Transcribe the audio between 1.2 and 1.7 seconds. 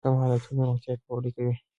کوي.